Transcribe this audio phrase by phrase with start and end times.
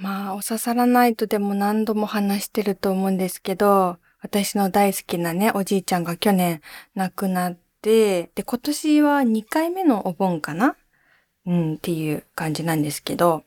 [0.00, 6.60] まあ、お刺さらないとでも何度も話してると思うんですけど、私の大好きなね、おじいちゃんが去年
[6.94, 10.76] 亡くなって、で、今年は2回目のお盆かな？
[11.46, 13.44] うん、っていう感じなんですけど、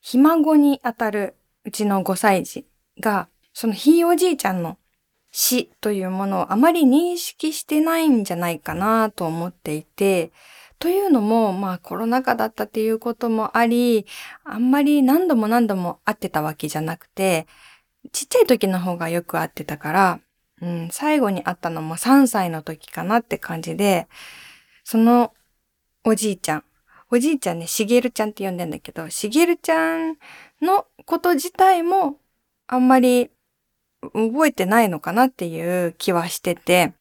[0.00, 1.34] ひ孫にあたる
[1.64, 2.66] うちの5歳児
[3.00, 4.76] が、そのひいおじいちゃんの
[5.32, 10.30] 死というものをあまり認識してないんじゃないかなと思っていて、
[10.78, 14.06] というのも、まあコロナ禍だったっていうこともあり、
[14.44, 17.46] あんまり何度も何度も会ってたわけじゃなくて、
[18.12, 20.20] ちっちゃい時の方がよく会ってたから、
[20.60, 24.08] うん、最後に会ったのも3歳の時かなって感じで、
[24.84, 25.32] その
[26.04, 26.64] おじいちゃん、
[27.10, 30.16] おじいちゃんね、しげるちゃんって呼んでんだけど、しげるちゃん
[30.62, 32.18] のこと自体も
[32.66, 33.30] あんまり
[34.12, 36.94] 覚えてないのかなっていう気はしてて、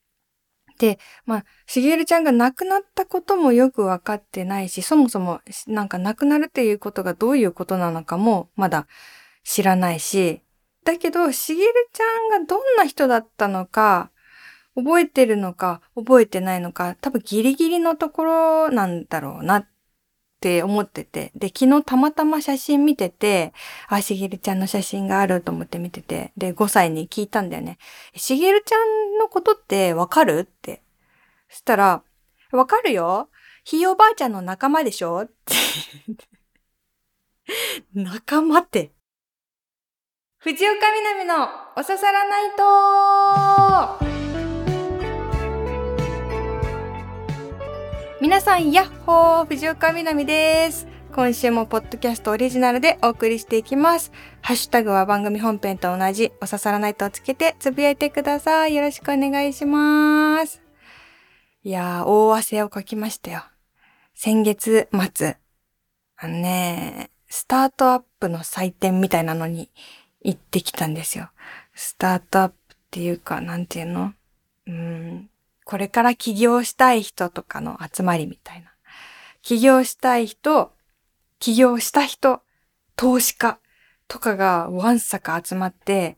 [0.78, 8.88] で、まあ、しげるちゃんが亡くなったこともよくわかってないし、そもそもなんか亡くなるっていうことがどういうことなのかもまだ
[9.44, 10.42] 知らないし、
[10.84, 14.12] だけど、しげるちゃんがどんな人だったのか、
[14.76, 19.68] 覚えてるのか、覚えてないのか、多分ギリギリのところなんだろうなっ
[20.38, 23.54] って思ってて、で、昨日たまたま写真見てて、
[23.90, 27.80] あ、しげるちゃんの写真があると思って見てて、で、5歳に聞いたんだよね。
[28.16, 30.40] しげるちゃんのことってわかる？
[30.40, 30.84] って。
[31.50, 32.04] そしたら、
[32.52, 33.30] わかるよ
[33.64, 35.24] ひいおばあちゃんの仲間でしょ？
[35.24, 35.56] って。
[37.96, 38.92] 仲間って。
[40.38, 42.52] 藤岡みなみのおささらない
[44.10, 44.17] と
[48.20, 50.88] 皆さん、やっほー藤岡みなみです。
[51.14, 54.12] 今週もポッドキャストオリジナルでお送りしていきます。
[54.42, 58.74] ハッシュタグは番組本編と同じ、お刺さらないとつけてつぶやいてください。
[58.74, 60.64] よろしくお願いします。
[61.64, 63.44] いやー、大汗をかきましたよ。
[64.16, 65.38] 先月末、
[66.18, 69.70] あのね、スタートアップの祭典みたいなのに
[70.24, 71.30] 行ってきたんですよ。
[71.76, 74.14] スタートアップっていうか、なんていうの？
[74.66, 75.30] うん、
[75.68, 78.72] これから起業したい人とかの集まりみたいな。
[79.42, 80.72] 起業したい人、
[81.40, 82.42] 起業した人、
[82.96, 83.60] 投資家
[84.08, 86.18] とかがワンサか集まって、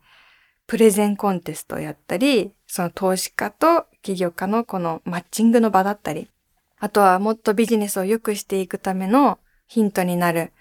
[0.67, 6.29] プレゼンコンテストをやったり、その投資家と起業家のこのマッチングの場だったり、
[6.77, 10.53] あとはもっとビジネスを良くしていくためのヒントになる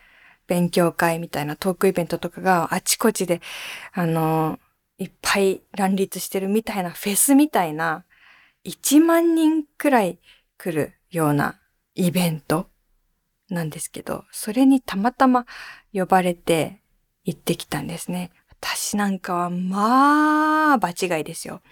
[0.46, 3.42] 勉強会みたいなトークイベントとかがあちこちで、
[3.92, 4.58] あの、
[4.96, 8.06] いっぱい乱立してるみたいなフェスみたいな
[8.68, 10.18] 1万人くらい
[10.58, 11.58] 来るような
[11.94, 12.68] イベント
[13.48, 15.46] なんですけど、それにたまたま
[15.92, 16.82] 呼ばれて
[17.24, 18.30] 行ってきたんですね。
[18.60, 21.62] 私なんかはまあ、場違いですよ。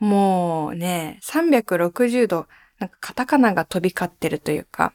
[0.00, 2.48] もうね、360度、
[2.80, 4.92] なんかカタカナが飛び交ってるというか、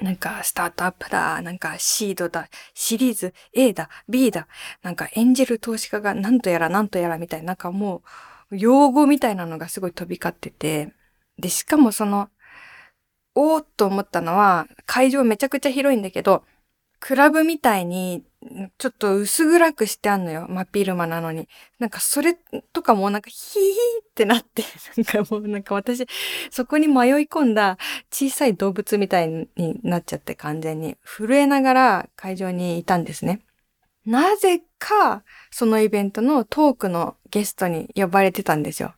[0.00, 4.48] なんかスタートアップだ、なんかシードだ、シリーズ A だ、B だ、
[4.82, 8.02] なんかエンジェル投資家がなんとやらなんとやらみたいな、なんかもう
[8.50, 10.92] 用語みたいなのがすごい飛び交ってて、
[11.38, 12.28] で、しかもその、
[13.34, 16.44] おーっと思ったのは、会場めちゃくちゃ広いんだけど、
[17.00, 18.24] クラブみたいに、
[18.78, 20.46] ちょっと薄暗くしてあんのよ。
[20.48, 21.48] 真っ昼間なのに。
[21.78, 22.34] なんかそれ
[22.72, 23.62] とかもなんかヒー
[24.04, 24.64] ってなって、
[24.96, 26.06] なんかもうなんか私、
[26.50, 27.78] そこに迷い込んだ
[28.10, 29.48] 小さい動物みたいに
[29.82, 33.40] なっちゃって完全に震えながら会場にいたんですね。
[34.06, 38.94] なぜか、そのイベントのトークのゲストに呼ばれてたんですよ。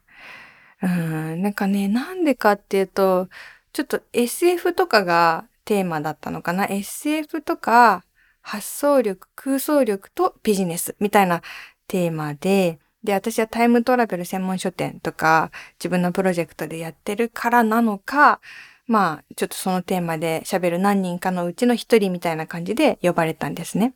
[0.83, 3.29] うん、なんかね、なんでかっていうと、
[3.73, 6.67] ちょっと SF とかがテーマだったのかな。
[6.67, 8.05] SF とか
[8.43, 11.43] 発想力、空想力とビジネスみたいな
[11.89, 18.41] テーマで、で、私はタイムトラベル専門書店とか自分のプロジェクトでやってるからなのか、
[18.87, 23.95] まあ、ちょっとそのテーマで喋る何人かのうちの一人みたいな感じで呼ばれたんですね。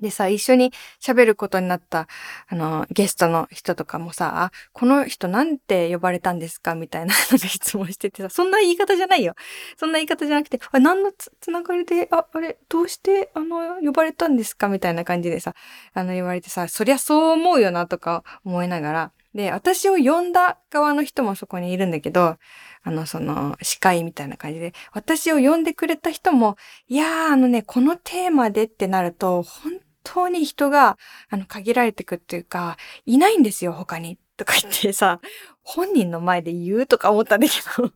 [0.00, 2.08] でさ、一緒に喋ることになった、
[2.48, 6.74] あの、ゲストの人とかもさ、あこの人なんて呼ばれたんですか？
[6.74, 9.34] みたいな 質問しててさ、そんな言い方じゃないよ。
[9.76, 14.68] そんな言い方じゃなくて、あ、何のつつながりで、あ、あれ、どうして、あの、呼ばれたんですか？
[14.68, 15.54] みたいな感じでさ、
[15.94, 22.36] あの、言われてさ、そりゃそう思うよなとか思いながら、で、私を呼んだ側の人もそこにいるんだけど、
[22.82, 26.56] あの、その、司会みたいな感じで、私を呼んでくれた人も、
[26.88, 29.74] いやー、あのね、このテーマでってなると、本
[30.04, 30.98] 当に人が、
[31.28, 32.76] あの、限られてくっていうか、
[33.06, 34.18] いないんですよ、他に。
[34.36, 35.20] とか言ってさ、
[35.62, 37.92] 本人の前で言うとか思ったんだけど、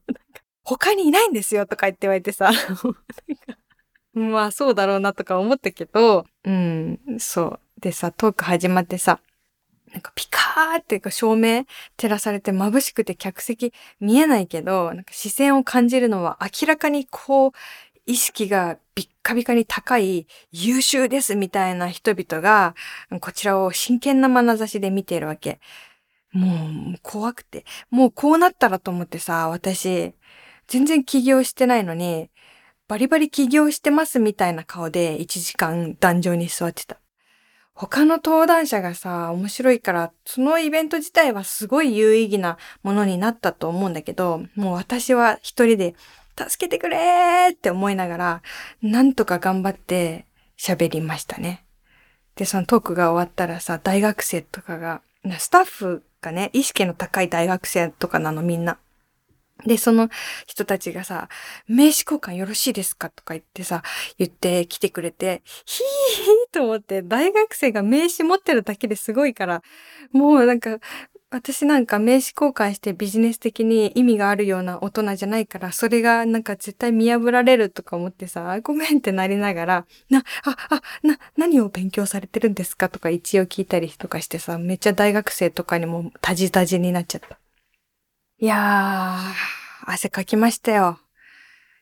[0.62, 2.50] 他にいないんですよとか言って言われてさ、
[4.12, 7.60] まあそうだろうなとか思ったけど、うん、そう。
[7.80, 9.20] でさ、トーク始まってさ、
[9.92, 11.64] なんかピカーっていうか照明
[11.96, 17.52] 照らされて眩しくて客席見えないけど、なんか視線を感じるのは明らかにこう、
[18.06, 22.74] 意識がビッカビカに高い優秀ですみたいな人々が、
[23.20, 25.60] こちらを真剣な眼差しで見ているわけ。
[26.32, 27.64] もう怖くて。
[27.90, 30.14] もうこうなったらと思ってさ、私、
[30.66, 32.30] 全然起業してないのに、
[32.88, 37.00] バリバリ起業してますみたいな顔で1時間壇上に座ってた。
[37.72, 45.94] 他の登壇者がさ、面白いから、そのイベント自体はすごい有意義なものになったと思うんだけど、もう私は一人で、
[46.36, 48.42] 助けてくれーって思いながら、
[48.82, 50.26] なんとか頑張って
[50.58, 51.64] 喋りましたね。
[52.36, 55.02] で、そのトークが終わったらさ、大学生とかが、
[55.38, 58.78] スタッフがね、意識の高い大学生とかなのみんな。
[59.64, 60.08] で、その
[60.46, 61.28] 人たちがさ、
[61.68, 63.82] 名刺交換よろしいですかとか言ってさ、
[64.18, 69.62] 言って来てくれて、ヒーと思って、大学生が名刺持ってるだけですごいから、
[70.12, 70.78] もうなんか、
[71.34, 87.36] 私なんか名刺交換してビジネス的に意味があるような大人じゃないから、それがなんか絶対見破られるとか思ってさ、ごめんってなりながら、な、あ、あ、な、何を勉強されてるんですかとか一応聞いたりとかしてさ、めっちゃ大学生とかにもタジタジになっちゃった。
[88.38, 91.00] いやー、汗かきましたよ。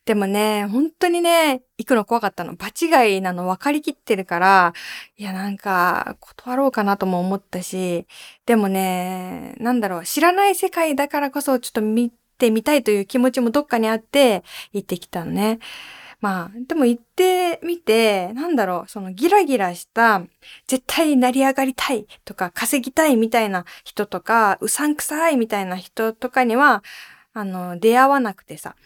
[0.05, 2.55] でもね、本当にね、行くの怖かったの。
[2.57, 3.47] 場違いなの。
[3.47, 4.73] 分かりきってるから、
[5.17, 8.07] いやなんか、断ろうかなとも思ったし、
[8.45, 15.61] でもね、なんだろう、知らない世界だからこそちょっと見てみたいという気持ちもどっかにあって行ってきたのね。
[16.21, 20.23] まあ、でも行ってみて、なんだろう、そのギラギラした、
[20.67, 26.83] 絶対成り上がりたいとか、稼ぎたいみたいな人とか、うさんくさいみたいな人とかには、
[27.35, 28.77] あの、出会わなくてさ、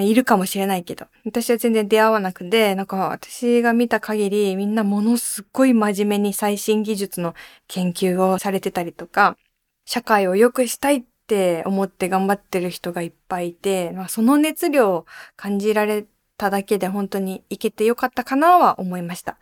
[0.00, 7.34] いるかもしれないけど、私は全然出会わなくて、なんか私が見た限り、みんなものすごい真面目に最新技術の
[7.68, 9.36] 研究をされてたりとか、
[9.84, 15.06] 社会を良くしたいって思って頑張ってる人がいっぱいいて、まあ、その熱量を
[15.36, 16.06] 感じられ
[16.36, 19.38] ただけで本当に行けてよかったかなは思いました。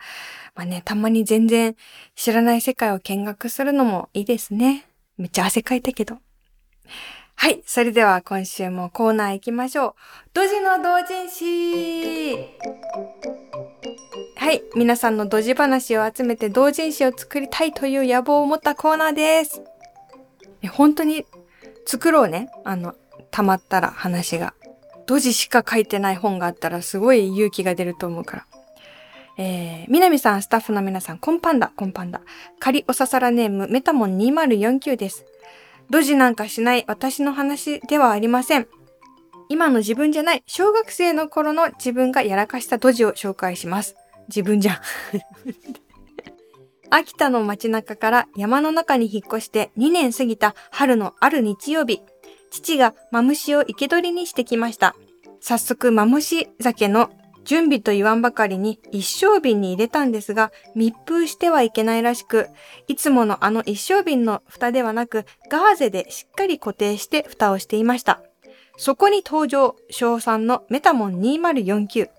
[0.55, 1.75] まあね、たまに全然
[2.15, 4.85] 知らない世界を見学するのもいいですね。
[5.17, 6.19] めっちゃ汗かいたけど。
[7.35, 7.61] はい。
[7.65, 9.93] それでは今週もコーナー行きましょう。
[10.33, 12.35] ドジの同人誌
[14.37, 14.61] はい。
[14.75, 19.61] 皆さんのドジ話を集めて同人誌を作りたいという野望を持ったコーナーです。
[20.71, 21.25] 本当に
[21.85, 22.49] 作ろうね。
[22.63, 22.95] あの、
[23.31, 24.53] 溜まったら話が。
[25.05, 28.45] ドジしか書いてない本があったらすごい勇気が出ると思うから。
[29.37, 32.21] えー、南さん、スタッフの皆さん、コンパンダ、コンパンダ。
[32.59, 35.25] 仮おささらネーム、メタモン2049です。
[35.89, 38.67] ドジなんかしない私の話ではありません。
[39.49, 43.95] 今の自分じゃない、小学生の頃の自分がやらかしたドジを紹介します。
[44.27, 44.77] 自分じゃん。
[46.89, 52.01] 秋田の街中から山の中に引っ越して2年過ぎた春のある日曜日、
[52.51, 54.95] 父がマムシを生け捕りにしてきました。
[55.39, 57.09] 早速マムシ酒の
[57.43, 62.49] 準備と言わんばかりに一升瓶に入れたんですが、密封してはいけないらしく、
[62.87, 68.21] いつものあの一升瓶の蓋ではなく、ガーゼでしっかり固定して蓋をしていました。
[68.77, 72.09] そこに登場、小3のメタモン2049。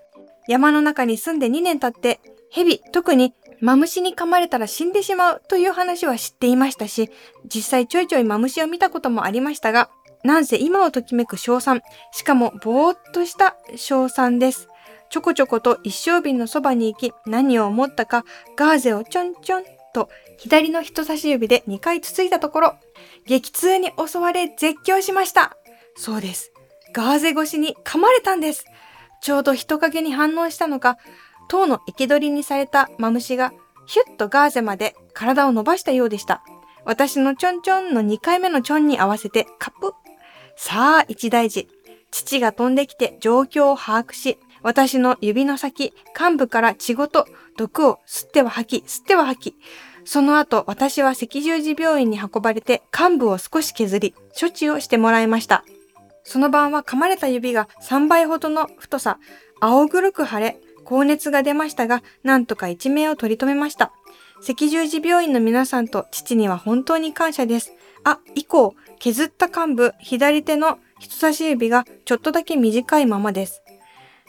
[0.46, 7.10] 山の中に住んで2年経って、蛇、特にマムシに噛まれたら死んでしまうという話は知っていましたし、
[7.52, 9.90] 実際ちょいちょいマムシを見たこともありましたが、
[10.22, 11.80] なんせ今をときめく小3、
[12.12, 14.68] しかもぼーっとした小3です。
[15.14, 18.25] ちょこちょこと一升瓶のそばに行き、何を思ったか、
[18.56, 22.74] ガーゼをちょんちょんと左の人差し指で2回つついたところ、
[23.24, 25.56] 激痛に襲われ絶叫しました。
[25.94, 26.50] そうです。
[26.93, 28.65] ガーゼ越しに噛まれたんです。
[29.22, 30.98] ちょうど人影に反応したのか、
[31.46, 33.53] 塔の生け捕りにされたマムシが
[33.86, 36.43] ヒュッとガーゼまで体を伸ばしたようでした。
[36.84, 39.93] 私のちょんちょんの2回目のちょんに合わせてカップ。
[40.56, 41.69] さあ、一大事。
[42.10, 47.28] 父が飛んできて状況を把握し、私の指の先、幹部から血ごと
[47.58, 49.56] 毒を吸っては吐き、吸っては吐き、
[50.06, 55.64] その後、私は赤十字病院に運ばれて幹部を少し削り、処置をしてもらいました。
[56.24, 59.18] その晩は噛まれた指が3倍ほどの太さ、
[59.60, 63.92] 青黒く腫れ、高熱が出ましたが、なんとか一命を取り留めました。
[64.48, 67.74] 赤十字病院の皆さんと父には本当に感謝です。
[68.02, 73.63] あ、以降、削った幹部、左手の人差し指がちょっとだけ短いままです。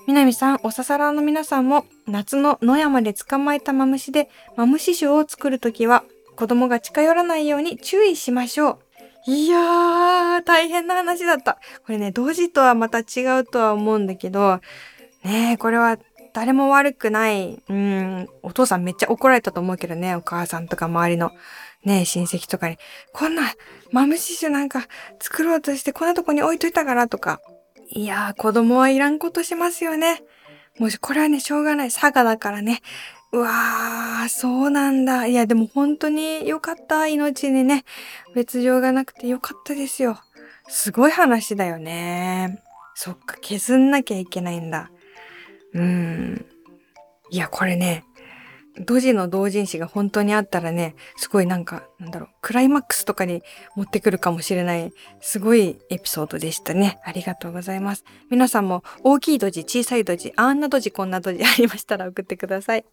[0.07, 6.03] 南さん、おささらの皆さんも、夏の野山で捕まえたマムシで、マムシ酒を作るときは、
[6.35, 8.79] 子供が近寄らないように注意しましょ
[9.25, 9.31] う。
[9.31, 11.57] いやー、大変な話だった。
[11.85, 14.59] これね、同時とはまた違うとは思うんだけど、
[15.23, 15.97] ねえ、これは
[16.33, 17.59] 誰も悪くない。
[17.67, 21.31] うん、お父さんめっちゃ怒られたと思うけどね、お母さんとか周りの
[21.83, 22.77] ねえ、親戚とかに。
[23.11, 23.43] こんな、
[23.91, 24.87] マムシ酒なんか
[25.19, 27.41] 作ろうとしてこんなとこに置いといたからとか。
[27.89, 30.23] いやー、子供はいらんことしますよね。
[30.79, 31.91] もしこれはね、しょうがない。
[31.91, 32.81] 佐賀だからね。
[33.31, 35.27] うわー、そうなんだ。
[35.27, 37.07] いや、でも本当に良かった。
[37.07, 37.85] 命にね、
[38.33, 40.19] 別状がなくて良かったですよ。
[40.67, 42.61] すごい話だよね。
[42.95, 44.89] そっか、削んなきゃいけないんだ。
[45.73, 46.45] うーん。
[47.29, 48.03] いや、これね、
[48.79, 53.41] ドジの同人誌が本当にあったらね、すごいなんか、なんだろう、クライマックスとかに
[53.75, 54.91] 持ってくるかもしれない、
[55.21, 56.99] すごいエピソードでしたね。
[57.05, 58.03] ありがとうございます。
[58.29, 62.85] 皆さんも大きいドジ、小さいドジ、あんなドジ、こんなドジありましたら送ってください。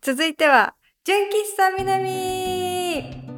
[0.00, 0.74] 続いては、
[1.04, 3.30] 純喫茶南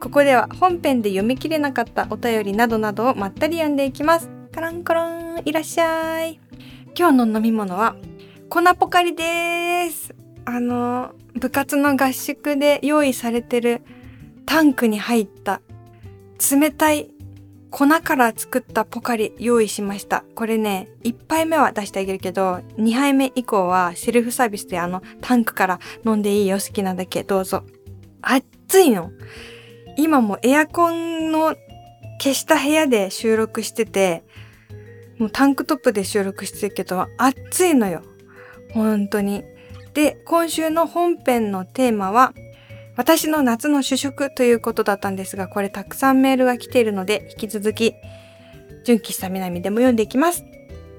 [0.00, 4.30] ここでは本編で読み切れなかったお便りなどなどをまったり読んでいきます。
[4.52, 6.40] カランコロン、いらっしゃい。
[6.96, 7.96] 今日の飲み物は、
[8.48, 10.27] 粉ポカリです。
[10.50, 13.82] あの、部活の合宿で用意されてる
[14.46, 15.60] タンクに入った
[16.50, 17.10] 冷たい
[17.68, 20.24] 粉から作ったポカリ用意しました。
[20.34, 27.64] これね、1杯目は出してあげるけど、2杯目以降はセルフサービスであのタンクから飲んでいいよ、好きなだけどうぞ。
[28.22, 29.10] 暑いの。
[29.98, 31.56] 今もエアコンの
[32.22, 34.24] 消した部屋で収録してて、
[35.18, 38.00] もうタンクトップで収録してるけど、暑いのよ。
[38.72, 39.44] 本当に。
[39.98, 42.32] で、今週の本編のテーマは、
[42.94, 47.96] 私の夏の主食ということだったんですが、これたくさんメールが来ているので、引き続き、
[48.84, 50.44] 純喫茶南でも読んでいきます。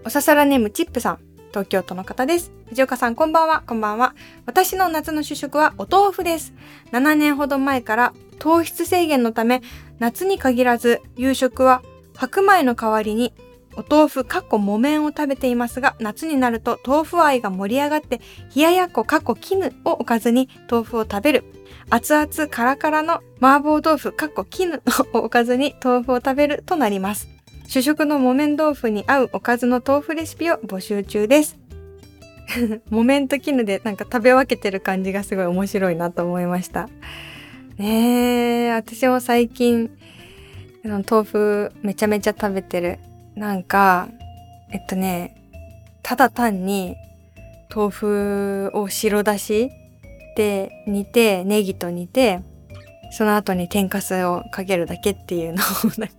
[0.03, 1.19] おささらネームチップさん、
[1.51, 2.51] 東京都の方です。
[2.67, 4.15] 藤岡さんこんばんは、こんばんは。
[4.45, 6.53] 私の夏の主食はお豆腐です。
[6.91, 9.61] 7年ほど前から糖質制限のため、
[9.99, 11.83] 夏に限らず夕食は
[12.17, 13.33] 白米の代わりに
[13.79, 18.19] お豆腐、かっこ木綿を食べていますが、夏になると豆腐愛が盛り上がって、
[18.53, 21.45] 冷ややっこ、かっこ絹を置かずに豆腐を食べる。
[21.89, 24.81] 熱々カラカラの麻婆豆腐、かっこ絹
[25.13, 27.29] を置かずに豆腐を食べるとなります。
[27.69, 31.57] 主食の木綿豆腐に合うおかずの豆腐レシピを募集中です。
[32.91, 36.89] 木綿と絹でなんか食べ分けてる感じがすごい面白いなと思いました。
[37.77, 39.89] ねえ、私も最近、
[40.83, 42.99] 豆腐めちゃめちゃ食べてる。
[43.39, 44.09] なんか、
[44.69, 45.33] えっとね、
[46.03, 46.97] ただ単に
[47.73, 49.71] 豆腐を白だし
[50.35, 52.41] で煮て、ネギと煮て、
[53.11, 56.15] その後に天かすをかけるだけっていうのをなんか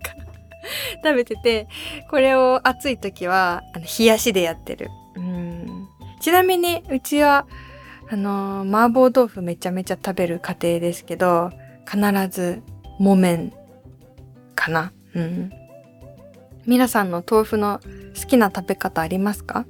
[1.04, 1.68] 食べてて、
[2.08, 4.88] これを暑い時は、あの、冷やしでやってる。
[5.16, 5.88] うん。
[6.22, 7.46] ちなみに、うちは、
[8.10, 11.50] あのー、麻婆豆腐めちゃめちゃ食べる家庭ですけど、
[11.86, 12.00] 必
[12.30, 12.62] ず、
[12.98, 13.52] 木綿
[14.54, 14.92] かな。
[15.14, 15.59] うん。
[16.66, 17.80] 皆さんの豆腐の
[18.20, 19.66] 好きな食べ方ありますか？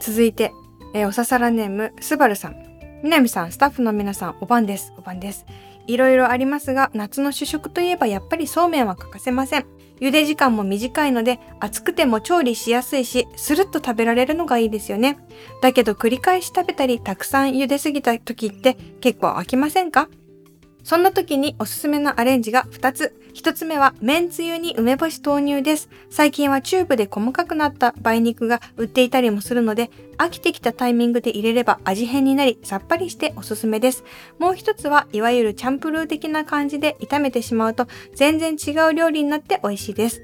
[0.00, 0.52] 続いて、
[0.94, 2.56] えー、おささらネーム、すばるさん。
[3.02, 4.92] みなみさん、スタッフの皆さん、お晩です。
[4.96, 5.46] お晩です。
[5.86, 9.66] いろいろありますが、夏の主食といえばやっぱりそうめんは欠かせません。
[10.00, 15.18] 茹で時間も短いので、熱くても調理しやすいし、スルッと食べられるのがいいですよね。
[15.62, 20.08] だけど繰り返し食べたり、たくさん茹ですぎた時って結構飽きませんか？
[20.82, 23.14] そんな時におすすめのアレンジが2つ。
[23.34, 25.88] 1つ目は、麺つゆに梅干し投入です。
[26.10, 34.04] 最近はチューブで細かくなった梅肉が売っていたりもするので、飽きてきたタイミングで入れれば味変になり、さっぱりしておすすめです。
[34.38, 40.22] もう1つは、いわゆるチャンプルー的な感じで炒めてしまうと、全然違う料理になって美味しいです。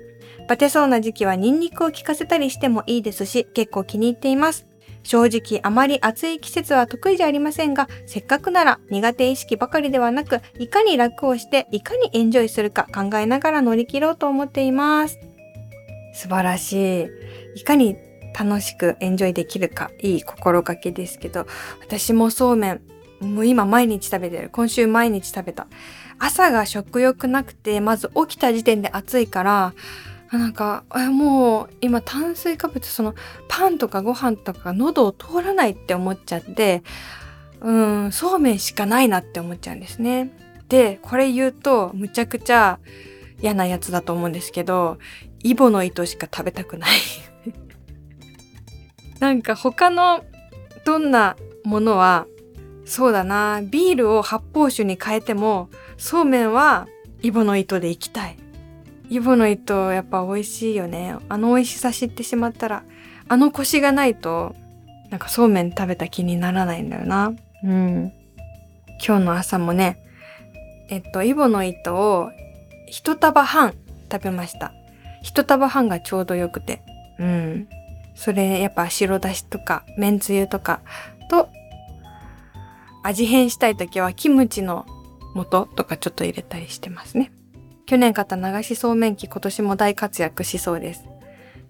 [0.48, 4.66] バテそうな時期はニンニクを効かせたりしてもいいですし、結構気に入っています。
[5.06, 15.18] 正直あまり暑い季節は得意じゃありませんが、せっかくなら苦手意識ばかりではなく、いかに楽をして、いかにエンジョイするか考えながら乗り切ろうと思っています。
[16.12, 17.08] 素晴らしい。
[17.54, 17.96] いかに
[18.36, 21.46] 楽しくエンジョイできるか、いい心がけですけど、
[21.80, 22.80] 私もそうめん、
[23.20, 24.50] もう今毎日食べてる。
[24.50, 25.68] 今週毎日食べた。
[26.18, 29.72] 朝が食欲なくて、まず起きた時点で暑いから、
[30.32, 33.14] なんかもう今炭水化物その
[33.48, 36.82] パンとかご飯とか喉を通らないって思っちゃって
[37.60, 40.30] うんそうめんしかないなって思っちゃうんですね。
[40.68, 42.80] でこれ言うとむちゃくちゃ
[43.40, 44.98] 嫌なやつだと思うんですけど
[45.42, 46.90] イボの糸しか食べたくない
[49.20, 50.24] なんか他の
[50.84, 52.26] どんなものは
[52.84, 56.88] そうだなビールを発泡酒に変えてもそうめんは
[57.22, 58.36] イボの糸でいきたい
[59.08, 61.16] イボの糸やっぱ美味しいよね。
[61.28, 62.82] あの美味しさ知ってしまったら、
[63.28, 64.54] あのコシがないと、
[65.10, 67.32] なんかそうめん食べた気にならないんだよな。
[67.64, 68.12] うん。
[69.04, 69.98] 今日の朝もね、
[70.88, 72.30] えっと、イボの糸を
[72.88, 73.74] 一束半
[74.10, 74.72] 食べました。
[75.22, 76.82] 一束半がちょうどよくて。
[77.18, 77.68] うん。
[78.14, 80.80] それやっぱ白だしとか、めんつゆとか
[81.28, 81.48] と、
[83.02, 84.86] 味変したい時はキムチの
[85.34, 87.30] 素とかちょっと入れたりしてますね。
[87.86, 91.04] 去年買った流しそうめん機今年も大活躍しそうです。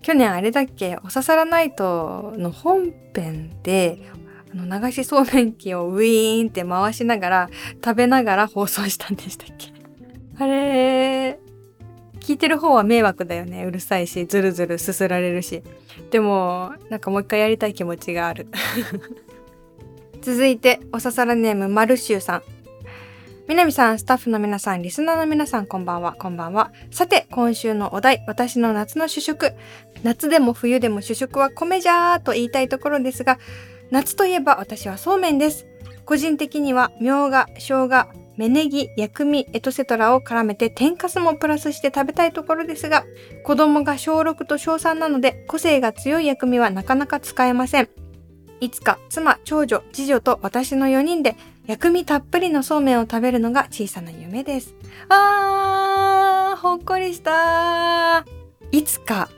[0.03, 3.99] 去年あれだっけおささらナイトの本編で
[4.53, 7.51] あの流しそうめん機をウィーンって回しながら
[7.85, 9.73] 食べながら放送したんでしたっけ？
[10.39, 11.39] あれ
[12.21, 13.65] 聞いてる方は迷惑だよね。
[13.65, 15.63] うるさいしズルズルすすられるし。
[16.11, 18.49] でもなんかもう一回やりたい気持ちがある。
[20.23, 22.43] 続いておささらネームマルシューさん。
[23.49, 26.73] 南さん、スタッフの皆さん、リスナーの皆さん、こんばんは、こんばんは。
[26.91, 29.53] さて、今週のお題、私の夏の主食。
[30.03, 33.39] 夏でも冬でも主食は米じゃーと言いたいところですが、
[33.93, 35.65] 夏といえば私はそうめんです。
[36.05, 43.05] 個人的には、みょうが、生姜、芽ネギ、薬味、エトセトラを絡めて天かすもプラスして食べたいところですが、
[43.45, 47.89] 子供が小6と小3なので、個性が強い薬味はなかなか使えません。
[48.61, 51.37] いつか妻、長女、次女と私の4人で
[51.67, 54.75] 薬味たっぷりのそうめんを食べるのが小さな夢です。
[55.09, 58.25] あー、ほっこりした
[58.71, 59.29] いつか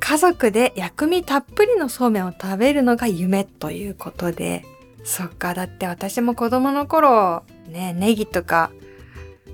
[0.00, 4.64] 家族で薬味たっぷりのそうめんを食べるのが夢ということで、
[5.02, 8.70] そっか、だって私も子供の頃、ね、ネギとか、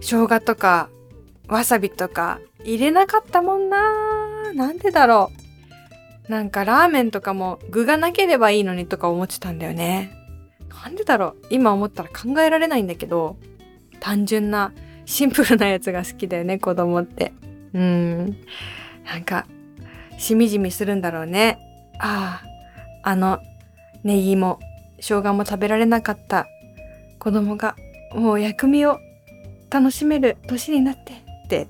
[0.00, 0.88] 生姜とか、
[1.49, 5.32] わさびとか入れなかったもんななんでだろ
[6.28, 6.30] う。
[6.30, 10.12] なんかラーメンとかも具がなければいいのにとか思ってたんだよね。
[10.82, 13.37] なんでだろう今思ったら考えられないんだけど、
[14.00, 14.72] 単純な
[15.04, 17.32] シンプルなやつが好きだよね、子供って。
[17.75, 18.37] うん。
[19.04, 19.46] なんか、
[20.18, 21.58] しみじみするんだろうね。
[21.99, 22.42] あ
[23.02, 23.40] あ、あの、
[24.04, 24.58] ネギも
[25.00, 26.46] 生姜も食べられなかった
[27.18, 27.76] 子供が、
[28.14, 28.99] もう薬味を
[29.70, 31.68] 楽しめる年になってって、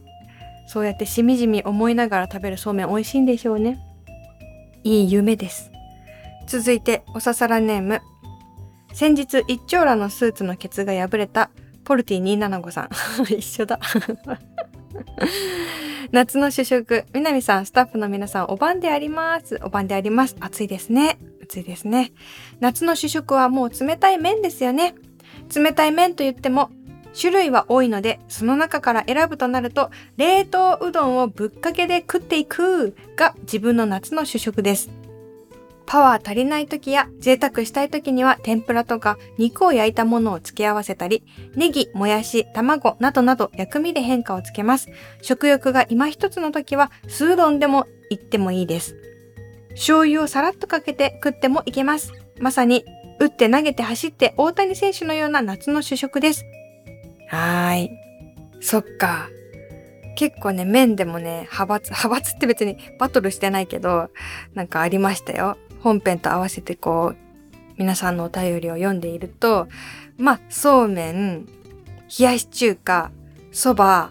[0.67, 3.79] そうやってしみじみ思いながら食べるそうめん美味しいんでしょうね。
[4.85, 5.71] いい夢です。
[6.47, 8.01] 続いて、おささらネーム、
[8.93, 11.51] 先日一丁羅のスーツのケツが破れた
[11.85, 12.89] ポルティ275さん。
[13.33, 13.81] 一緒だ
[16.13, 19.61] 夏の主食、南さん、スタッフの皆さん、お晩であります。
[19.63, 20.37] お晩であります。
[20.41, 21.19] 暑いですね。
[21.45, 22.13] 暑いですね。
[22.59, 24.95] 夏の主食はもう冷たい麺ですよね。
[25.55, 26.71] 冷たい麺と言っても、
[27.19, 34.91] 種類は多いので、その中から選ぶとなると、冷凍うどんをぶっかけで食っていくが自分の夏の主食です。
[35.91, 41.25] パワー足りない時や贅沢したい時には天ぷらとか肉を焼いたものを付け合わせたり、
[41.57, 44.89] ネギ、もやし、卵などなど薬味で変化をつけます。
[45.21, 48.95] 食欲が今一つの時は酢うどんでも行ってもいいです。
[49.71, 52.13] 醤油をさらっとかけて食ってもいけます。
[52.39, 52.85] まさに、
[53.19, 56.45] 打って投げて走って大谷選手のような夏の主食です。
[57.27, 57.91] はーい。
[58.61, 59.29] そっか。
[60.15, 64.11] 結構ね、麺でもね、派閥、派閥って別にバトルしてないけど、
[64.55, 65.57] なんかありましたよ。
[65.81, 67.17] 本編と合わせてこう、
[67.77, 69.69] 皆さんのお便りを読んでいると、
[70.19, 71.53] まあ、そうめん、冷
[72.19, 73.11] やし中華、
[73.53, 74.11] そば、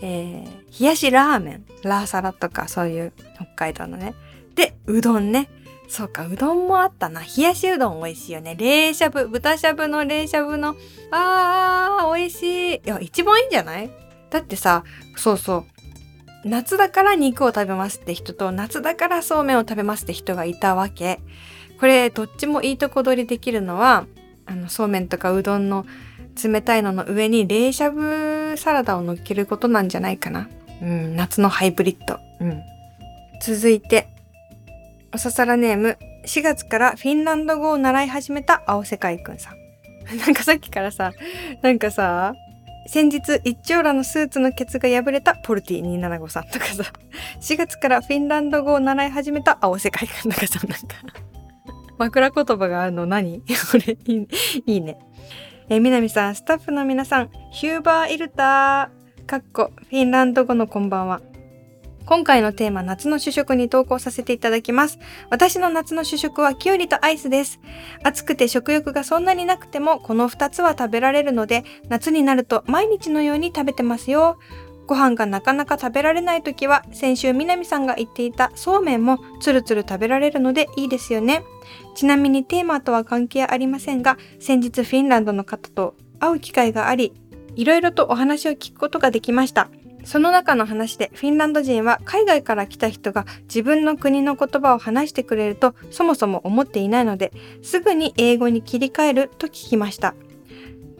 [0.00, 4.14] えー、冷やしラーメン、ラーサラとかそういう北海道のね。
[4.54, 5.48] で、うどんね。
[5.88, 7.22] そうか、うどんもあったな。
[7.22, 8.54] 冷やしうどん美味しいよね。
[8.54, 10.76] 冷しゃぶ、豚しゃぶの冷しゃぶの、
[11.10, 12.76] あー、美味しい。
[12.76, 13.90] いや、一番いいんじゃない？
[14.30, 14.84] だってさ、
[15.16, 15.64] そうそう。
[16.44, 21.20] 夏だから肉を食べますって人と夏だからそうめんを食べますって人がいたわけ。
[21.80, 24.06] これどっちもいいとこ取りできるのは
[24.46, 25.86] あのそうめんとかうどんの
[26.42, 30.48] 冷たいのの上に冷しゃぶサラダを乗っけることなんじゃないかな。
[30.80, 32.18] うん、夏のハイブリッド。
[32.40, 32.62] うん。
[33.42, 34.08] 続いて、
[35.12, 39.58] おささらネーム、4月からフィンランド語を習い始めた青世界くんさん。
[40.18, 41.12] なんかさっきからさ、
[41.62, 42.34] なんかさ、
[42.88, 46.84] 先日一丁羅のスーツのケツが破れたポルティ275さんとかさ、
[47.38, 50.96] 4月からフィンランド語を習い始めた青世界観とかさ、なんか
[51.98, 53.42] 枕言葉があるの何？
[53.70, 54.26] これい
[54.66, 54.98] いいね。
[55.68, 61.20] えー、南さん、スタッフの皆さん、ヒューバーイルター、かっこ、フィンランド語のこんばんは。
[62.08, 64.98] 今回のテーマ夏の主食に投稿させていただきます。
[65.28, 67.60] 私の夏の主食はキュウリとアイスです。
[68.02, 74.38] 暑くて食欲がそんなになくてもこの2つは食べられるので夏になると毎日のように食べてますよ。
[74.86, 81.44] ご飯がなかなか食べられない時は先週南さんが言っていたそうめんもつるつる食べられるのでいいですよね。
[81.94, 87.12] ちなみにテーマとは関係ありませんが先日フィンランドの方と会う機会があり
[87.54, 89.68] いろいろとお話を聞くことができました。
[90.08, 100.14] その中の話でフィンランド人は海外から来た人が自分の国の言葉を話してくれるとそもそも思っていないのですぐに英語に切り替えると聞きました。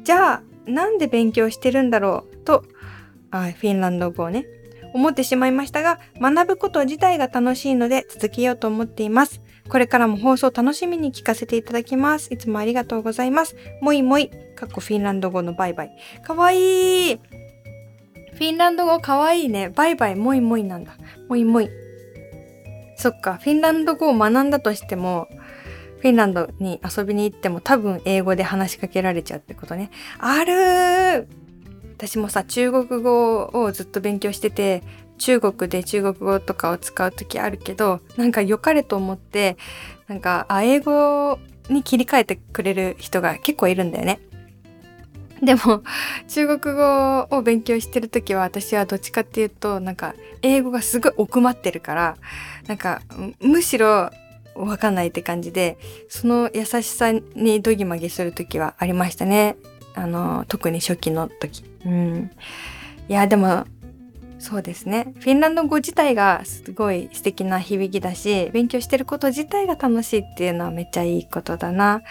[0.03, 2.65] じゃあなんで勉強してるんだろうと
[3.31, 4.47] あフィンランド語をね
[4.93, 9.41] 思ってしまいましたが学ぶこと自体が楽しいので続けようと思っています。
[9.71, 12.33] これからも放送楽しみに聞かせていただきます。
[12.33, 13.57] いつもありがとうございます。
[13.81, 15.97] もいもい、かっこフィンランド語のバイバイ。
[16.23, 17.21] かわいい
[18.39, 19.69] フィンランド語かわいいね。
[19.69, 20.97] バイバイ、もいもいなんだ。
[21.29, 21.69] もいもい。
[22.97, 25.27] そっか、フィンランド語を学んだとしても、
[26.01, 29.91] フィンランドに遊びに行っても多分英語で話しかけられちゃうってことね。
[30.21, 31.27] ある
[31.97, 34.85] 私もさ、中国語をずっと勉強してて、
[35.19, 39.57] 中国で中国語とかを使う時あるけど、なんか良かれと思って、
[40.07, 44.21] なんか、あ、英語に切り替えてくれる人が結構いるんだよね。
[45.43, 45.83] でも、
[46.27, 52.17] 中国語を勉強してる時は私はどっちかっていうと、なんか、英語がすごい奥まってるから、
[52.67, 53.03] なんか、
[53.41, 54.11] むしろ
[54.55, 59.57] わかんないって感じで、その優しさにドギマギする時はありましたね。
[59.95, 61.65] あの、特に初期の時。
[61.85, 62.31] うん。
[63.09, 63.65] いや、でも、
[64.39, 65.13] そうですね。
[65.19, 72.03] フィンランド語自体がすごい素敵な響きだし、勉強してること自体が楽しいっていうのはめっちゃいいことだな。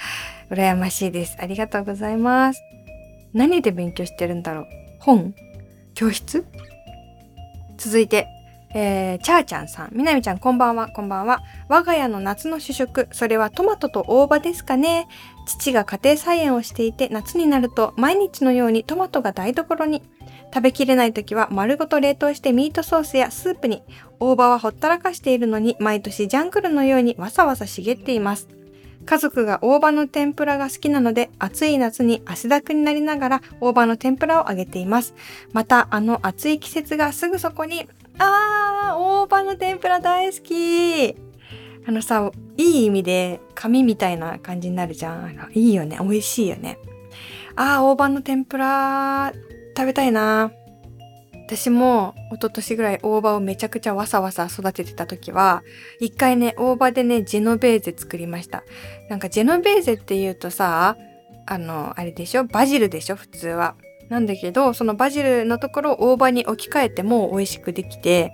[0.50, 1.38] 羨ましいです。
[1.40, 2.62] ありがとうございます。
[3.34, 4.66] 何で勉強してるんだろう？
[5.00, 5.34] 本？
[5.94, 6.46] 教室？
[7.78, 8.28] 続いて、
[8.74, 9.90] えー、チャーちゃんさん。
[9.94, 11.44] みなみちゃん、こんばんは、こんばんは。
[11.70, 15.08] 我が家の夏の主食、それはトマトと大葉ですかね。
[15.46, 20.04] 父が家庭菜園をしていて、夏になると毎日のようにトマトが台所に。
[20.54, 23.84] 食べきれない時は丸ごと冷凍してミートソースやスープに。
[24.20, 28.48] 大葉はほったらかしているのに、毎年ジャングルのようにわさわさ茂っています。
[29.08, 35.16] 家族が大葉の天ぷらが好きなので、暑い夏に汗だくになりながら大葉の天ぷらを揚げています。
[35.54, 37.88] また、あの暑い季節がすぐそこに、
[38.20, 41.16] あー、大葉の天ぷら大好き
[41.88, 45.50] あのさ、いい意味で紙みたいな感じになるじゃん。
[45.54, 45.98] いいよね。
[46.02, 46.78] 美味しいよね。
[47.56, 49.32] あー、大葉の天ぷら
[49.76, 50.52] 食べたいな。
[51.48, 55.64] 私も一昨年ぐらい大葉をめちゃくちゃわさわさ育ててた時は、
[56.02, 58.64] 一回ね、大葉でね、ジェノベーゼ作りました。
[59.10, 60.98] なんかジェノベーゼって言うとさ、
[61.46, 62.44] あの、あれでしょ？
[62.44, 63.16] バジルでしょ？
[63.16, 63.76] 普通は。
[64.10, 68.34] なんだけど、そのバジルのところを大葉に置き換えても美味しくできて、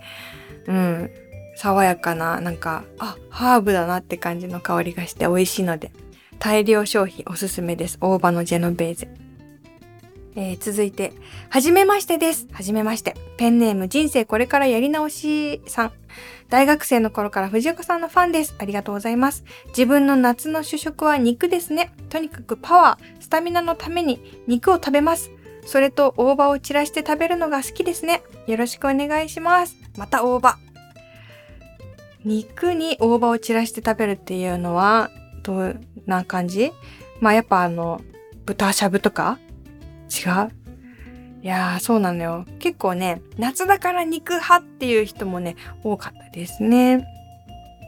[0.65, 1.11] うん、
[1.55, 5.91] 爽やかな、なんか、あ、ハーブだなって感じの香りがして美味しいので、
[6.39, 7.99] 大量消費おすすめです。
[8.01, 9.07] 大葉のジェノベーゼ。
[10.35, 11.13] えー、続いて、
[11.49, 12.47] はじめましてです。
[12.51, 13.15] はじめまして。
[13.37, 15.91] ペンネーム人生これからやり直しさん。
[16.49, 18.55] 大学生の頃から藤岡さんのファンです。
[18.57, 19.43] ありがとうございます。
[19.67, 21.91] 自分の夏の主食は肉ですね。
[22.09, 25.31] とにかくパワー、スタミナのために肉を食べます。
[25.65, 28.21] それと大葉を散らして食べるのが好きですね。
[28.47, 29.77] よろしくお願いします。
[29.97, 30.57] また大葉。
[32.25, 35.09] 肉に大葉を散らして食べるっていうのは、
[35.43, 36.71] どんな感じ？
[37.19, 38.01] まあやっぱあの、
[38.45, 39.39] 豚しゃぶとか？
[40.13, 40.51] 違う？
[41.41, 42.45] いやー、そうなのよ。
[42.59, 47.05] 結構ね、夏だから肉派っていう人もね、多かったですね。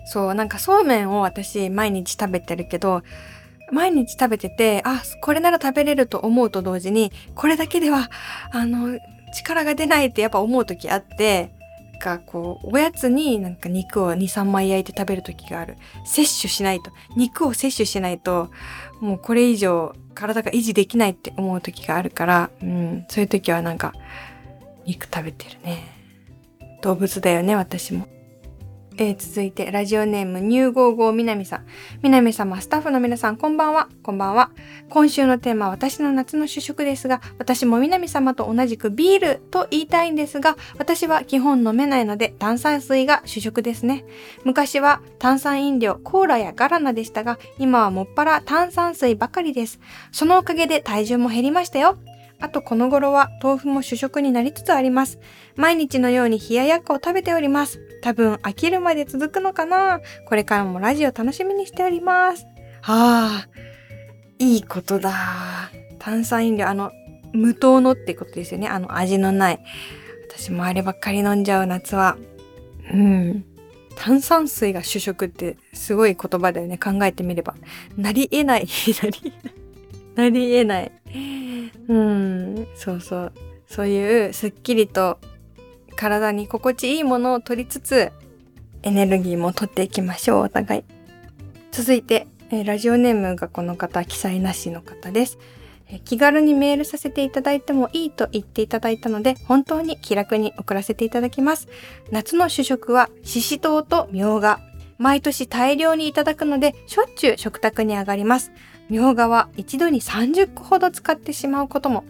[0.08, 3.04] そう、なんかそうめんを私毎日食べてるけど、
[3.72, 8.10] 毎日食べてて、あ、これなら食べれると思うと同時に、これだけでは、
[8.52, 9.00] あの、
[9.34, 11.52] 力が出ないってやっぱ思う時あって、
[11.98, 15.78] かこう、おやつになんか肉を2、3枚焼いて食べる時がある。
[16.06, 16.92] 摂取しないと。
[17.16, 18.50] 肉を摂取しないと、
[19.00, 23.94] もうこれ以上体が維持できないって思う時があるから、うん、そういう時はなんか、
[24.86, 25.96] 肉食べてるね。
[26.82, 28.08] 動物だよね、私も。
[28.98, 31.66] えー、続いて、ラジオネーム、ニューゴーゴーみなみさん。
[32.02, 33.90] みなみ様、スタッフの皆さん、こんばんは。
[34.04, 34.52] こんばんは。
[34.90, 44.06] 今週のテーマは私の夏の主食ですが、私もみなみ様と同じくビールと言いたいんですが、私は基本飲めないので炭酸水が主食ですね。
[44.46, 49.82] 昔は炭酸飲料、コーラやガラナでしたが、今はもっぱら炭酸水ばかりです。
[50.14, 51.98] そのおかげで体重も減りましたよ。
[52.40, 55.20] あとこの頃は豆腐も主食になりつつあります。
[55.56, 57.82] 毎日のように冷ややっこを食べております。
[58.06, 62.46] 多分飽きるまで続くのかなこれからもラジオ楽しみにしております。
[62.84, 63.48] はあ、
[64.38, 65.72] いいことだ。
[65.98, 66.92] 炭酸飲料、あの、
[67.34, 68.68] 無糖のってことですよね。
[68.68, 69.60] あの味のない。
[70.30, 72.16] 私もあればっかり飲んじゃう夏は。
[72.94, 73.44] うん。
[73.96, 76.78] 炭酸水が主食ってすごい言葉だよね。
[76.78, 77.56] 考えてみれば。
[77.98, 78.68] なり得 ない。
[78.68, 79.34] なり得ない。
[80.14, 80.92] なり得ない。
[81.88, 82.68] うん。
[82.76, 83.34] そうそう。
[83.66, 85.18] そういうすっきりと
[85.96, 88.12] 体に心地いいものを取りつつ、
[88.84, 90.84] エネルギーも取っていきましょう、お互い。
[91.72, 95.40] 続いて、え、ラジオネームがこの方、記載なしの方です、
[95.90, 101.68] え、気軽にメールさせていただいてもいいと言っていただいたので、本当に気楽に送らせていただきます。
[102.12, 104.60] 夏の主食は、ししとうとみょうが。
[104.98, 108.52] 毎年大量にいただくので、しょっちゅう食卓に上がります。
[108.90, 112.06] みょうがは一度に30個ほど使ってしまうことも。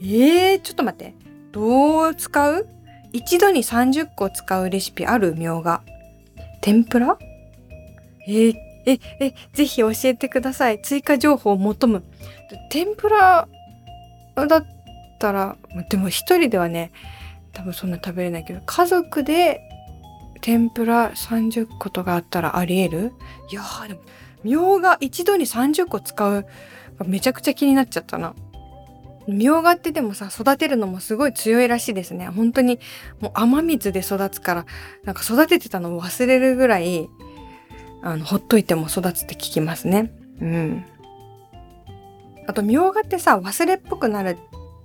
[0.00, 1.14] えー、ちょっと待って。
[1.52, 2.66] どう使う？
[3.16, 5.80] 一度に30個使うレシピあるみょうが。
[6.60, 7.16] 天ぷら？
[8.28, 10.82] えー、え、え、ぜひ教えてください。
[10.82, 12.04] 追加情報を求む。
[12.68, 13.48] 天ぷら
[14.34, 14.66] だっ
[15.18, 15.56] たら、
[15.88, 16.92] でも一人ではね、
[17.54, 19.62] 多分そんな食べれないけど、家族で
[20.42, 23.12] 天ぷら30個とかあったらあり得る？
[23.50, 24.00] いやーでも
[24.44, 26.46] みょうが一度に30個使う
[27.06, 28.34] めちゃくちゃ気になっちゃったな。
[29.28, 32.26] みょうがってでもさ育てるのもすごい強いらしいですね。
[32.28, 32.78] 本当に
[33.20, 34.66] もう雨水で育つから
[35.04, 37.08] なんか育ててたのを忘れるぐらい
[38.02, 40.12] あのほっといても育つって聞きますね。
[40.40, 40.84] うん。
[42.46, 44.38] あとみょうがってさ忘れっぽくなる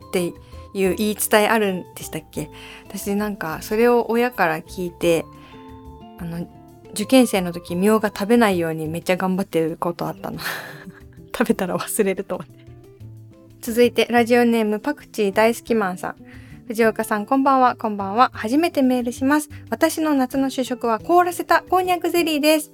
[0.10, 2.50] っていう言い伝えあるんでしたっけ？
[2.88, 5.26] 私なんかそれを親から聞いて
[6.20, 6.48] あの
[6.94, 10.42] 受験生の時みょうが食べないようにめっちゃ頑張ってることあったな
[11.38, 12.61] 食べたら忘れると思って
[13.62, 16.16] 続いてラジオネームパクチー大好きマンさん。
[16.68, 17.76] 藤岡さんこんばんは。
[17.76, 18.32] こんばんは。
[18.34, 19.50] 初めてメールします。
[19.70, 22.72] 私の夏の主食は凍らせたこんにゃくゼリーです。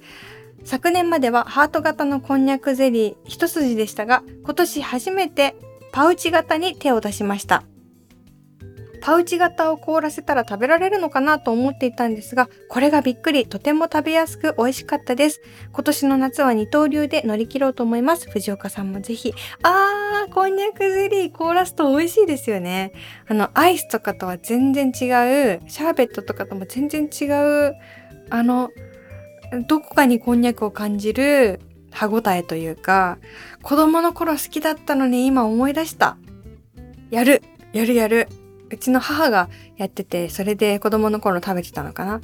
[0.64, 5.56] 昨年まではハート型のこんにゃくゼリー一筋でしたが今年初めて
[5.92, 7.64] パウチ型に手を出しました。
[9.00, 15.40] パウチ型を凍らせたら食べられるのかなと思っていたんですが、これがびっくり、とても食べやすく美味しかったです。
[15.72, 18.30] 今年の夏は二刀流で乗り切ろうと思います。
[18.30, 19.32] 藤岡さんもぜひ。
[19.62, 22.92] あー、こんにゃくゼリー凍らすと美味しいですよね。
[23.26, 27.74] あの、アイスとかとは全然違う、シャーベットとかとも全然違う、
[28.30, 28.70] あの、
[29.66, 33.18] どこかにこんにゃくを感じる歯ごたえというか、
[33.62, 36.18] 子供の頃好きだったのに今思い出した。
[37.10, 38.28] やるやるやる
[38.70, 42.20] うちの母がやってて、それで子供の頃食べてたのかな。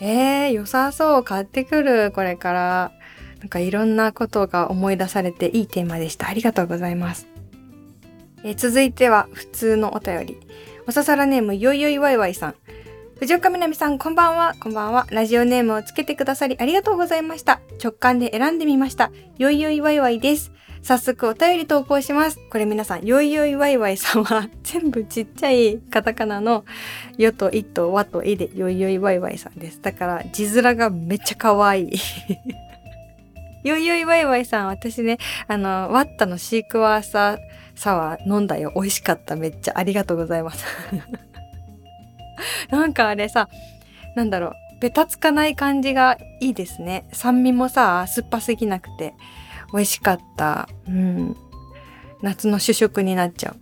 [0.00, 1.24] えー、良さそう。
[1.24, 2.12] 買ってくる。
[2.12, 2.92] これから。
[3.40, 6.28] なんかいろんなことが思い出されていいテーマでした。
[6.28, 7.26] ありがとうございます。
[8.42, 10.40] え、続いては普通のお便り。
[10.86, 12.54] おささらネームよいよいわいわいさん。
[13.18, 14.54] 藤岡みなみさん、こんばんは。
[14.60, 15.06] こんばんは。
[15.10, 17.60] ラジオネームをつけてくださりありがとうございました。
[17.82, 19.12] 直感で選んでみました。
[19.38, 20.50] よいよいわいわいです。
[20.84, 22.38] 早速お便り投稿します。
[22.50, 26.66] これ皆さん、よいよいわいわいさんは全部ちっちゃいカタカナの
[27.16, 29.80] よといとわといでよいよいわいわいさんです。
[29.80, 31.98] だから字面がめっちゃ可愛い。
[33.66, 35.16] よいよいわいわいさん、私ね、
[35.48, 37.38] あの、ワッタのシークワーサー
[37.74, 38.70] サワー飲んだよ。
[38.74, 39.36] 美味しかった。
[39.36, 40.66] めっちゃありがとうございます。
[42.68, 43.48] なんかあれさ、
[44.16, 47.06] なんだろう、べたつかない感じがいいですね。
[47.14, 49.14] 酸味もさ、酸っぱすぎなくて。
[49.74, 50.68] 美味しかった。
[50.86, 51.36] うん。
[52.22, 53.56] 夏の主食になっちゃう。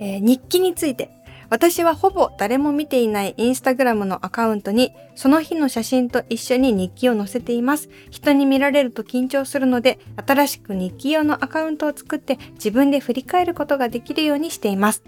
[0.00, 1.10] えー、日記について。
[1.50, 7.88] 私はほぼ誰も見ていないインスタグラムのアカウントにその日の写真と一緒に日記を載せています。
[8.10, 15.02] 人に見られると緊張するので新しく日記用のアカウントを作って自分で振り返ることができるようにしています。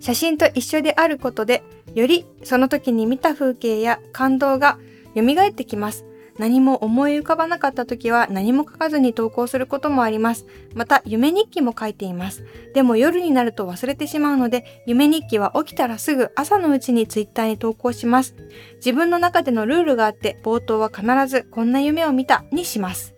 [0.00, 1.62] 写真と一緒であることで
[1.94, 4.78] よりその時に見た風景や感動が
[5.14, 6.09] 蘇ってきます。
[6.40, 10.46] 何も思い浮かばなかった時は何も書かずに投稿することもあります。
[10.74, 12.44] また、夢日記も書いています。
[12.72, 18.34] でも夜になると忘れてしまうので、夢日記は起きたらすぐ朝のうちにツイッターに投稿します。
[18.76, 23.14] 自分の中でのルールがあって、冒頭は必ずこんな夢を見たにします。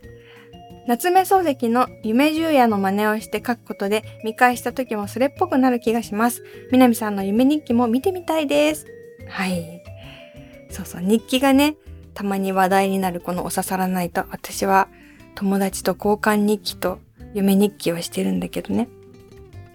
[0.88, 6.42] 夏目漱石の夢十夜の真似をして書くことで見返した時もそれっぽくなる気がします。
[6.72, 8.87] 南さんの夢日記も見てみたいです。
[9.28, 9.80] はい。
[10.70, 11.76] そうそう、日記がね、
[12.14, 14.88] たまに話題になるこのお刺さらないと、私は
[15.35, 16.98] 友達と交換日記と
[17.35, 18.88] 夢日記をしてるんだけどね。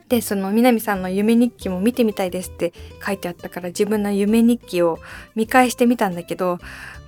[0.09, 2.73] で、その南さんの夢日記も見てみたいですって
[3.05, 4.99] 書いてあったから自分の夢日記を
[5.35, 6.59] 見返してみたんだけど、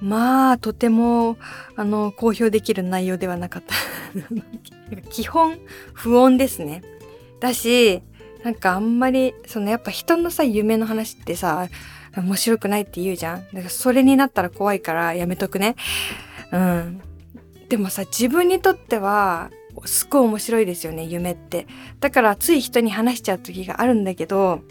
[0.02, 1.38] まあ、とても、
[1.76, 3.76] あの、公表できる内容ではなかった。
[5.12, 5.60] 基本、
[5.94, 6.84] 不穏ですね。
[7.40, 8.02] だし、
[8.44, 11.70] なんかあんまり、そのやっぱ人のさ、夢の話ってさ、
[12.16, 13.46] 面白くないって言うじゃん。
[13.46, 15.76] だからそれになったら怖いからやめとくね。
[16.52, 17.02] うん。
[17.70, 19.52] でもさ、自分にとっては、
[19.86, 21.68] すっごい面白いですよね、夢って。
[22.00, 24.62] だからつい人に話しちゃう時があるんだけど、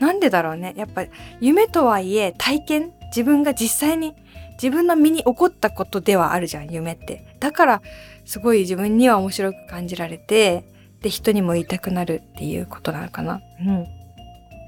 [0.00, 0.74] なんでだろうね。
[0.76, 1.04] やっぱ
[1.40, 4.14] 夢とはいえ体験自分が実際に
[4.54, 7.36] 自分の身に起こったことではあるじゃん、夢って。
[7.38, 7.82] だから
[8.24, 10.64] すごい自分には面白く感じられて、
[11.00, 13.40] で、人にも言いたくなるっていうことなのかな。
[13.60, 13.86] うん。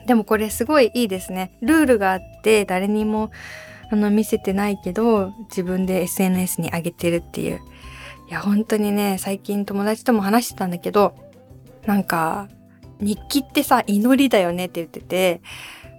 [0.06, 1.56] でもこれすごいいいですね。
[1.62, 3.30] ルールがあって誰にも
[3.90, 7.60] あの見せてないけど自分で SNS に上げてるっていう。
[8.28, 11.14] いや本当にね最近友達とも話してたんだけど
[11.86, 12.48] なんか
[13.00, 15.42] 日記ってさ祈りだよねって言ってて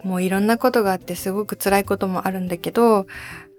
[0.03, 3.07] もういろんなことがあってすごく辛いこともあるんだけど、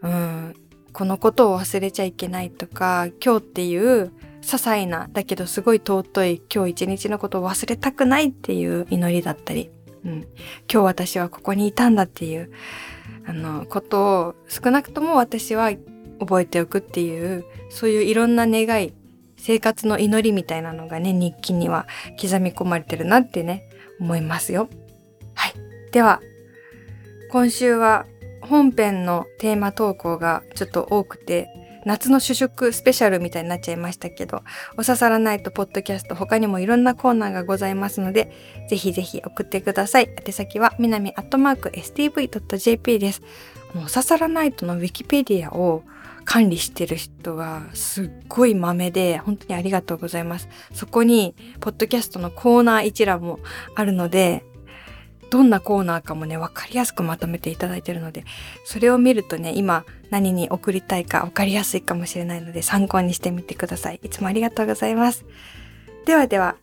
[0.03, 0.55] うん、
[0.93, 9.71] このことを忘れちゃいけないとか今日っていう些細なだけどすごい尊い今日一日のことを忘れたくないっていう祈りだったり
[10.05, 10.13] うん、
[10.73, 12.51] 今日私はここにいたんだっていう
[13.27, 15.71] あのことを少なくとも私は
[16.21, 18.93] 覚えておくっていうそういういろんな願い
[19.37, 21.87] 生活の祈りみたいなのがね日記には
[22.21, 23.69] 刻み込まれてるなってね
[24.01, 24.69] 思いますよ。
[25.35, 25.55] はい。
[25.93, 26.21] では
[27.31, 28.07] 今週は
[28.41, 31.49] 本編のテーマ投稿がちょっと多くて、
[31.85, 34.43] 夏の主食スペシャルみたいになっちゃいましたけど、
[34.77, 38.33] おささらないとポッドキャスト他にもいろんなコーナーがございますので、
[38.69, 40.11] ぜひぜひ送ってください。
[40.25, 43.23] 宛先はみなみアットマーク stv.jp です。
[43.75, 45.83] もうおささらないとのウィキペディアを
[46.25, 50.49] 管理してる人がすっごい豆で本当にありがとうございます。
[50.75, 53.41] そこにポッドキャストのコーナー一覧も
[53.75, 54.45] あるので、
[55.31, 58.25] どんなコーナーかもね、わかりやすくまとめていただいてるので、
[58.65, 64.01] それを見るとね、今何に送りたいかわかりやすいかもしれないので参考にしてみてください。
[64.03, 65.25] いつもありがとうございます。
[66.07, 66.57] ではでは、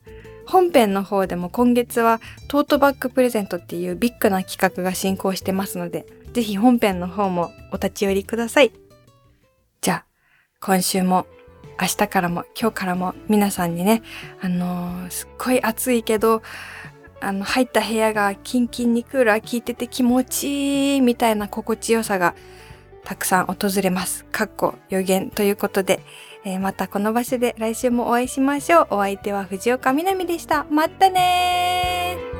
[0.46, 8.72] 本編の方でも今月はトートバッグプレゼントっていうビッグな企画が進行してますので、ぜひ本編の方もお立ち寄りください。
[9.82, 10.06] じゃあ、
[10.60, 11.28] 今週も
[11.80, 14.02] 明日からも今日からも皆さんにね、
[14.42, 16.42] あのー、すっごい暑いけど、
[17.22, 22.36] あの、入った部屋がキンキンにクーラー効いてて気持ちいいみたいな心地よさが
[23.04, 24.26] たくさん訪れます。
[24.26, 26.02] かっこ予言ということで、
[26.44, 28.88] えー、またこの場所で来週もお会いしましょう。
[28.92, 30.66] お相手は藤岡みなみでした。
[30.70, 32.35] またね